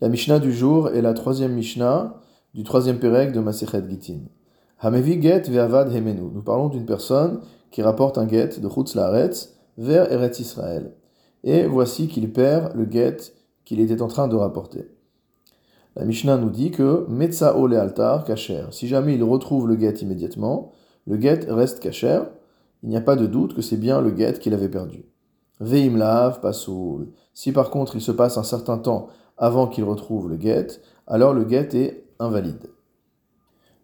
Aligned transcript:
La 0.00 0.08
Mishnah 0.08 0.38
du 0.38 0.52
jour 0.52 0.90
est 0.90 1.02
la 1.02 1.12
troisième 1.12 1.54
Mishnah 1.54 2.14
du 2.54 2.62
troisième 2.62 3.00
Pérec 3.00 3.32
de 3.32 3.40
Masechet 3.40 3.82
Gitin. 3.88 4.20
Hamevi 4.78 5.18
ve'avad 5.18 5.92
hemenu. 5.92 6.30
Nous 6.32 6.42
parlons 6.42 6.68
d'une 6.68 6.86
personne 6.86 7.40
qui 7.72 7.82
rapporte 7.82 8.16
un 8.16 8.28
get 8.28 8.60
de 8.60 8.68
Chutz 8.68 8.94
Laaretz 8.94 9.56
vers 9.76 10.12
Eretz 10.12 10.38
Israël. 10.38 10.92
Et 11.42 11.66
voici 11.66 12.06
qu'il 12.06 12.32
perd 12.32 12.76
le 12.76 12.88
get 12.88 13.16
qu'il 13.64 13.80
était 13.80 14.00
en 14.00 14.06
train 14.06 14.28
de 14.28 14.36
rapporter. 14.36 14.88
La 15.96 16.04
Mishnah 16.04 16.36
nous 16.36 16.50
dit 16.50 16.70
que 16.70 17.04
Metzao 17.08 17.66
altar 17.66 18.22
kacher. 18.22 18.66
Si 18.70 18.86
jamais 18.86 19.16
il 19.16 19.24
retrouve 19.24 19.66
le 19.66 19.76
get 19.76 19.94
immédiatement, 19.94 20.70
le 21.08 21.20
get 21.20 21.46
reste 21.48 21.80
kacher. 21.80 22.20
Il 22.84 22.88
n'y 22.88 22.96
a 22.96 23.00
pas 23.00 23.16
de 23.16 23.26
doute 23.26 23.52
que 23.52 23.62
c'est 23.62 23.76
bien 23.76 24.00
le 24.00 24.16
get 24.16 24.34
qu'il 24.34 24.54
avait 24.54 24.68
perdu. 24.68 25.06
Veim 25.58 25.96
lav 25.96 26.40
pasoul. 26.40 27.08
Si 27.34 27.50
par 27.50 27.70
contre 27.70 27.96
il 27.96 28.00
se 28.00 28.12
passe 28.12 28.38
un 28.38 28.44
certain 28.44 28.78
temps 28.78 29.08
avant 29.38 29.66
qu'il 29.66 29.84
retrouve 29.84 30.28
le 30.28 30.36
guet, 30.36 30.66
alors 31.06 31.32
le 31.32 31.44
guet 31.44 31.68
est 31.74 32.04
invalide. 32.18 32.70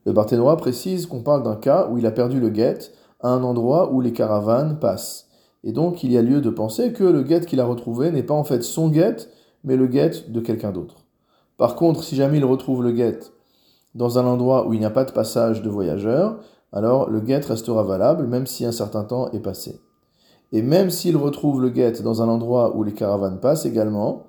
Le 0.05 0.13
Barthénois 0.13 0.57
précise 0.57 1.07
qu'on 1.07 1.23
parle 1.23 1.43
d'un 1.43 1.57
cas 1.57 1.89
où 1.91 1.97
il 1.97 2.07
a 2.07 2.11
perdu 2.11 2.41
le 2.41 2.51
guet 2.51 2.79
à 3.21 3.29
un 3.29 3.43
endroit 3.43 3.91
où 3.93 4.01
les 4.01 4.13
caravanes 4.13 4.79
passent. 4.79 5.29
Et 5.63 5.73
donc 5.73 6.05
il 6.05 6.13
y 6.13 6.19
a 6.19 6.23
lieu 6.23 6.43
de 6.43 6.51
penser 6.51 6.93
que 6.93 7.05
le 7.05 7.23
guet 7.23 7.41
qu'il 7.41 7.61
a 7.61 7.65
retrouvé 7.65 8.11
n'est 8.11 8.23
pas 8.23 8.35
en 8.35 8.45
fait 8.45 8.63
son 8.63 8.89
guet, 8.89 9.17
mais 9.63 9.77
le 9.77 9.87
guet 9.87 10.11
de 10.29 10.41
quelqu'un 10.41 10.73
d'autre. 10.73 10.97
Par 11.57 11.75
contre, 11.77 12.05
si 12.05 12.17
jamais 12.17 12.39
il 12.39 12.45
retrouve 12.45 12.83
le 12.83 12.93
guet 12.93 13.21
dans 13.95 14.19
un 14.19 14.27
endroit 14.27 14.67
où 14.67 14.75
il 14.75 14.81
n'y 14.81 14.85
a 14.85 14.91
pas 14.91 15.05
de 15.05 15.13
passage 15.13 15.63
de 15.63 15.71
voyageurs, 15.71 16.39
alors 16.73 17.09
le 17.09 17.21
guet 17.21 17.39
restera 17.39 17.83
valable 17.83 18.27
même 18.27 18.47
si 18.47 18.67
un 18.67 18.73
certain 18.73 19.05
temps 19.05 19.31
est 19.31 19.41
passé. 19.41 19.81
Et 20.53 20.61
même 20.61 20.91
s'il 20.91 21.17
retrouve 21.17 21.63
le 21.63 21.71
guet 21.71 22.03
dans 22.03 22.21
un 22.21 22.29
endroit 22.29 22.77
où 22.77 22.83
les 22.83 22.93
caravanes 22.93 23.41
passent 23.41 23.65
également, 23.65 24.25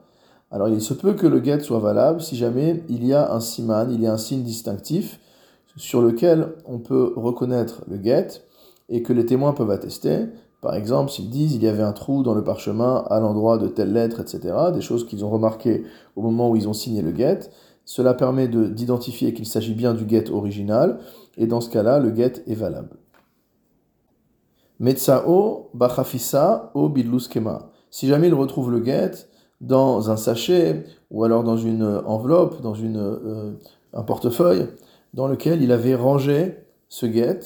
alors 0.56 0.70
il 0.70 0.80
se 0.80 0.94
peut 0.94 1.16
que 1.16 1.28
le 1.28 1.44
get 1.44 1.60
soit 1.60 1.80
valable 1.80 2.22
si 2.22 2.38
jamais 2.38 2.82
il 2.88 3.06
y 3.06 3.12
a 3.12 3.34
un 3.34 3.42
siman, 3.42 3.92
il 3.92 4.02
y 4.02 4.08
a 4.08 4.14
un 4.14 4.18
signe 4.18 4.42
distinctif 4.42 5.20
sur 5.76 6.02
lequel 6.02 6.54
on 6.66 6.80
peut 6.80 7.12
reconnaître 7.18 7.84
le 7.90 8.02
get 8.02 8.42
et 8.88 9.04
que 9.04 9.12
les 9.12 9.26
témoins 9.26 9.52
peuvent 9.52 9.70
attester. 9.70 10.28
Par 10.62 10.76
exemple, 10.76 11.12
s'ils 11.12 11.30
disent 11.30 11.56
il 11.56 11.62
y 11.62 11.68
avait 11.68 11.84
un 11.84 11.92
trou 11.92 12.24
dans 12.24 12.34
le 12.34 12.42
parchemin 12.42 13.04
à 13.10 13.20
l'endroit 13.20 13.58
de 13.58 13.68
telle 13.68 13.92
lettre, 13.92 14.22
etc., 14.22 14.56
des 14.74 14.80
choses 14.80 15.06
qu'ils 15.06 15.26
ont 15.26 15.30
remarquées 15.30 15.84
au 16.16 16.22
moment 16.22 16.50
où 16.50 16.56
ils 16.56 16.70
ont 16.70 16.74
signé 16.74 17.02
le 17.02 17.14
get, 17.14 17.52
cela 17.84 18.14
permet 18.14 18.48
d'identifier 18.48 19.34
qu'il 19.34 19.46
s'agit 19.46 19.74
bien 19.74 19.94
du 19.94 20.08
get 20.08 20.32
original, 20.32 21.00
et 21.36 21.48
dans 21.48 21.60
ce 21.60 21.70
cas-là, 21.70 22.00
le 22.00 22.16
get 22.16 22.44
est 22.48 22.56
valable. 22.56 22.96
Metzao 24.80 25.70
bachafisa 25.74 26.72
o 26.76 26.88
bidluskema. 26.88 27.72
Si 27.92 28.08
jamais 28.08 28.28
il 28.28 28.34
retrouve 28.34 28.72
le 28.72 28.82
get 28.82 29.28
dans 29.66 30.12
un 30.12 30.18
sachet 30.18 30.84
ou 31.12 31.24
alors 31.24 31.44
dans 31.44 31.58
une 31.58 32.02
enveloppe, 32.06 32.62
dans 32.62 32.76
une, 32.76 32.98
euh, 32.98 33.52
un 33.94 34.04
portefeuille 34.04 34.68
dans 35.14 35.28
lequel 35.28 35.62
il 35.62 35.72
avait 35.72 35.96
rangé 35.96 36.58
ce 36.90 37.06
guet, 37.06 37.40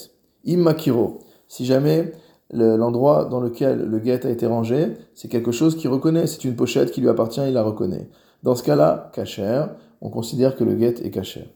immakiro. 0.44 1.20
Si 1.48 1.66
jamais 1.66 2.12
l'endroit 2.52 3.26
dans 3.26 3.40
lequel 3.40 3.86
le 3.86 4.00
guet 4.00 4.26
a 4.26 4.30
été 4.30 4.48
rangé, 4.48 4.94
c'est 5.14 5.28
quelque 5.28 5.52
chose 5.52 5.76
qu'il 5.76 5.90
reconnaît, 5.90 6.28
c'est 6.28 6.44
une 6.46 6.56
pochette 6.56 6.92
qui 6.92 7.02
lui 7.02 7.10
appartient, 7.10 7.42
il 7.46 7.54
la 7.54 7.64
reconnaît. 7.64 8.10
Dans 8.44 8.56
ce 8.56 8.64
cas-là, 8.64 9.12
kacher, 9.14 9.66
on 10.02 10.10
considère 10.10 10.56
que 10.56 10.64
le 10.64 10.74
guet 10.74 10.96
est 11.04 11.12
kacher. 11.12 11.54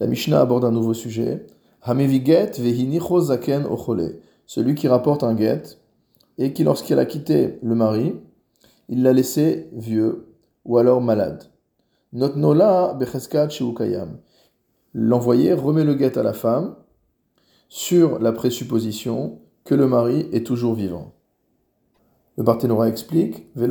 La 0.00 0.06
Mishnah 0.06 0.40
aborde 0.40 0.64
un 0.64 0.70
nouveau 0.70 0.94
sujet. 0.94 1.46
Hamevi 1.82 2.24
get 2.24 2.52
zaken 2.54 3.64
ochole. 3.64 4.20
Celui 4.46 4.74
qui 4.74 4.88
rapporte 4.88 5.24
un 5.24 5.34
guet 5.34 5.62
et 6.38 6.52
qui, 6.52 6.62
lorsqu'il 6.62 6.98
a 6.98 7.04
quitté 7.04 7.58
le 7.62 7.74
mari, 7.74 8.14
il 8.88 9.02
l'a 9.02 9.12
laissé 9.12 9.68
vieux 9.72 10.34
ou 10.64 10.78
alors 10.78 11.00
malade. 11.00 11.44
Notnola 12.12 12.94
becheskat 12.98 13.50
sheukayam. 13.50 14.18
L'envoyé 14.94 15.52
remet 15.52 15.84
le 15.84 15.94
guet 15.94 16.18
à 16.18 16.22
la 16.22 16.32
femme 16.32 16.74
sur 17.68 18.18
la 18.18 18.32
présupposition 18.32 19.40
que 19.64 19.74
le 19.74 19.86
mari 19.86 20.28
est 20.32 20.46
toujours 20.46 20.74
vivant. 20.74 21.12
Le 22.38 22.44
Barthénora 22.44 22.88
explique 22.88 23.46
On 23.56 23.66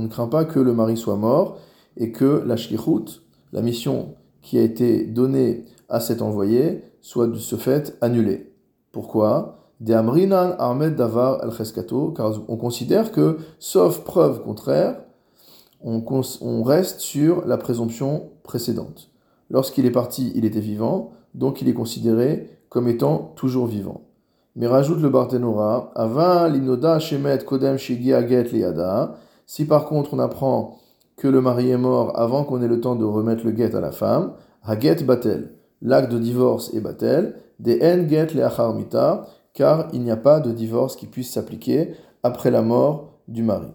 ne 0.00 0.08
craint 0.08 0.26
pas 0.26 0.44
que 0.44 0.58
le 0.58 0.72
mari 0.72 0.96
soit 0.96 1.16
mort 1.16 1.58
et 1.96 2.12
que 2.12 2.42
la 2.46 2.56
shlichut, 2.56 3.20
la 3.52 3.62
mission 3.62 4.14
qui 4.42 4.58
a 4.58 4.62
été 4.62 5.04
donnée 5.04 5.66
à 5.88 6.00
cet 6.00 6.22
envoyé, 6.22 6.82
soit 7.00 7.26
de 7.26 7.36
ce 7.36 7.56
fait 7.56 7.96
annulée. 8.00 8.54
Pourquoi? 8.90 9.59
Amrinan 9.88 10.56
Ahmed 10.58 10.94
Davar 10.94 11.42
al 11.42 11.52
car 12.14 12.32
on 12.48 12.56
considère 12.56 13.12
que, 13.12 13.38
sauf 13.58 14.00
preuve 14.04 14.42
contraire, 14.42 14.96
on, 15.82 16.62
reste 16.62 17.00
sur 17.00 17.46
la 17.46 17.56
présomption 17.56 18.30
précédente. 18.42 19.10
Lorsqu'il 19.48 19.86
est 19.86 19.90
parti, 19.90 20.32
il 20.34 20.44
était 20.44 20.60
vivant, 20.60 21.12
donc 21.34 21.62
il 21.62 21.68
est 21.68 21.74
considéré 21.74 22.58
comme 22.68 22.88
étant 22.88 23.32
toujours 23.36 23.66
vivant. 23.66 24.02
Mais 24.56 24.66
rajoute 24.66 25.00
le 25.00 25.08
Barthénora, 25.08 25.92
Ava 25.94 26.48
linoda 26.48 26.98
shemet 26.98 27.44
kodem 27.44 27.78
get 27.78 28.52
liada, 28.52 29.16
si 29.46 29.64
par 29.64 29.86
contre 29.86 30.14
on 30.14 30.18
apprend 30.18 30.78
que 31.16 31.28
le 31.28 31.40
mari 31.40 31.70
est 31.70 31.78
mort 31.78 32.18
avant 32.18 32.44
qu'on 32.44 32.62
ait 32.62 32.68
le 32.68 32.80
temps 32.80 32.96
de 32.96 33.04
remettre 33.04 33.44
le 33.44 33.56
get 33.56 33.74
à 33.74 33.80
la 33.80 33.92
femme, 33.92 34.32
haget 34.62 35.02
batel, 35.04 35.52
l'acte 35.82 36.12
de 36.12 36.18
divorce 36.18 36.72
est 36.74 36.80
batel, 36.80 37.36
de 37.58 37.72
en 37.72 38.08
get 38.08 38.28
leacharmita, 38.34 39.26
car 39.54 39.88
il 39.92 40.02
n'y 40.02 40.10
a 40.10 40.16
pas 40.16 40.40
de 40.40 40.52
divorce 40.52 40.96
qui 40.96 41.06
puisse 41.06 41.32
s'appliquer 41.32 41.94
après 42.22 42.50
la 42.50 42.62
mort 42.62 43.18
du 43.28 43.42
mari. 43.42 43.72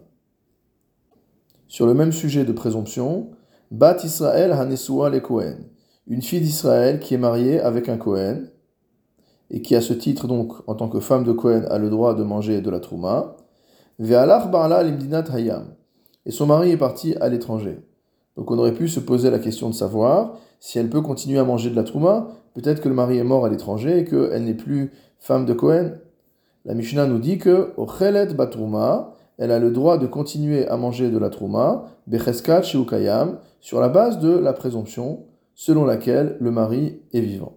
Sur 1.68 1.86
le 1.86 1.94
même 1.94 2.12
sujet 2.12 2.44
de 2.44 2.52
présomption, 2.52 3.30
Bat 3.70 4.04
Israël 4.04 4.52
Hanesua 4.52 5.10
le 5.10 5.20
Kohen, 5.20 5.64
une 6.06 6.22
fille 6.22 6.40
d'Israël 6.40 7.00
qui 7.00 7.14
est 7.14 7.18
mariée 7.18 7.60
avec 7.60 7.88
un 7.88 7.96
Kohen, 7.96 8.50
et 9.50 9.62
qui 9.62 9.74
à 9.74 9.80
ce 9.80 9.92
titre 9.92 10.26
donc, 10.28 10.52
en 10.66 10.74
tant 10.74 10.88
que 10.88 11.00
femme 11.00 11.24
de 11.24 11.32
Kohen, 11.32 11.66
a 11.70 11.78
le 11.78 11.90
droit 11.90 12.14
de 12.14 12.22
manger 12.22 12.60
de 12.60 12.70
la 12.70 12.80
Trouma, 12.80 13.36
Ve'alach 13.98 14.50
Barla 14.50 14.84
Hayam, 15.32 15.74
et 16.24 16.30
son 16.30 16.46
mari 16.46 16.70
est 16.70 16.76
parti 16.76 17.14
à 17.20 17.28
l'étranger. 17.28 17.80
Donc 18.36 18.50
on 18.50 18.58
aurait 18.58 18.74
pu 18.74 18.88
se 18.88 19.00
poser 19.00 19.30
la 19.30 19.38
question 19.38 19.68
de 19.68 19.74
savoir 19.74 20.38
si 20.60 20.78
elle 20.78 20.90
peut 20.90 21.02
continuer 21.02 21.38
à 21.38 21.44
manger 21.44 21.70
de 21.70 21.76
la 21.76 21.84
Trouma, 21.84 22.28
peut-être 22.54 22.80
que 22.80 22.88
le 22.88 22.94
mari 22.94 23.18
est 23.18 23.24
mort 23.24 23.44
à 23.44 23.48
l'étranger 23.48 24.00
et 24.00 24.04
qu'elle 24.04 24.44
n'est 24.44 24.54
plus 24.54 24.92
femme 25.18 25.46
de 25.46 25.52
Cohen, 25.52 25.92
la 26.66 26.74
Mishnah 26.74 27.06
nous 27.06 27.20
dit 27.20 27.38
que 27.38 27.72
Ochelet 27.76 28.34
Batrouma, 28.34 29.14
elle 29.38 29.52
a 29.52 29.60
le 29.60 29.70
droit 29.70 29.98
de 29.98 30.08
continuer 30.08 30.66
à 30.66 30.76
manger 30.76 31.10
de 31.10 31.18
la 31.18 31.30
Trouma, 31.30 31.84
Becheskat 32.08 32.62
Sheukayam, 32.62 33.38
sur 33.60 33.78
la 33.78 33.88
base 33.88 34.18
de 34.18 34.36
la 34.36 34.52
présomption 34.52 35.26
selon 35.54 35.84
laquelle 35.84 36.36
le 36.40 36.50
mari 36.50 37.00
est 37.12 37.20
vivant. 37.20 37.56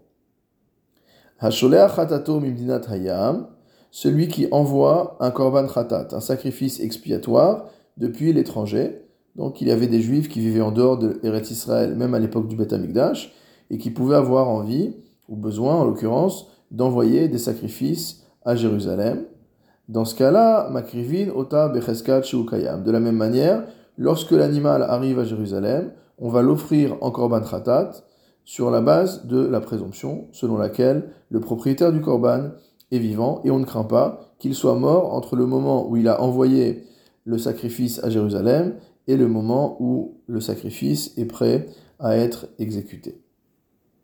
Hasholea 1.40 1.90
Chatato 1.90 2.40
Mimdinat 2.40 2.82
Hayam, 2.88 3.48
celui 3.90 4.28
qui 4.28 4.48
envoie 4.52 5.18
un 5.20 5.32
korban 5.32 5.66
khatat, 5.66 6.10
un 6.12 6.20
sacrifice 6.20 6.80
expiatoire 6.80 7.66
depuis 7.98 8.32
l'étranger. 8.32 9.09
Donc 9.40 9.62
il 9.62 9.70
y 9.70 9.72
avait 9.72 9.88
des 9.88 10.02
juifs 10.02 10.28
qui 10.28 10.42
vivaient 10.42 10.62
en 10.62 10.74
dehors 10.74 10.98
de 10.98 11.18
Eretz 11.24 11.50
Israël, 11.50 11.96
même 11.96 12.14
à 12.14 12.20
l'époque 12.20 12.50
du 12.50 12.58
Beth 12.58 12.74
Amikdash, 12.74 13.34
et 13.70 13.78
qui 13.78 13.90
pouvaient 13.90 14.18
avoir 14.18 14.50
envie, 14.50 14.98
ou 15.30 15.38
besoin 15.38 15.76
en 15.76 15.86
l'occurrence, 15.86 16.48
d'envoyer 16.72 17.30
des 17.30 17.38
sacrifices 17.38 18.26
à 18.44 18.58
Jérusalem. 18.58 19.24
Dans 19.88 20.04
ce 20.04 20.14
cas-là, 20.16 20.70
Makrivin, 20.72 21.30
Ota, 21.34 21.70
Becheskat, 21.70 22.24
Sheukayam. 22.24 22.84
De 22.84 22.92
la 22.92 23.00
même 23.00 23.16
manière, 23.16 23.64
lorsque 23.98 24.32
l'animal 24.32 24.84
arrive 24.84 25.20
à 25.20 25.24
Jérusalem, 25.24 25.94
on 26.18 26.28
va 26.28 26.42
l'offrir 26.42 26.98
en 27.00 27.10
Korban 27.10 27.40
Khatat 27.42 27.92
sur 28.44 28.70
la 28.70 28.82
base 28.82 29.26
de 29.26 29.40
la 29.40 29.62
présomption 29.62 30.28
selon 30.34 30.58
laquelle 30.58 31.12
le 31.30 31.40
propriétaire 31.40 31.94
du 31.94 32.02
Korban 32.02 32.50
est 32.92 33.00
vivant 33.00 33.40
et 33.46 33.52
on 33.52 33.60
ne 33.60 33.66
craint 33.66 33.86
pas 33.86 34.20
qu'il 34.38 34.54
soit 34.54 34.76
mort 34.76 35.14
entre 35.14 35.38
le 35.38 35.46
moment 35.46 35.90
où 35.90 35.96
il 35.96 36.10
a 36.10 36.22
envoyé 36.22 36.84
le 37.24 37.38
sacrifice 37.38 38.04
à 38.04 38.10
Jérusalem 38.10 38.74
et 39.10 39.18
le 39.18 39.28
moment 39.28 39.76
où 39.80 40.22
le 40.28 40.40
sacrifice 40.40 41.18
est 41.18 41.26
prêt 41.26 41.66
à 41.98 42.16
être 42.16 42.48
exécuté. 42.60 43.20